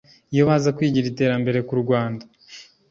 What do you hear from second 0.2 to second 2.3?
Iyo baza kwigira iterambere ku Rwanda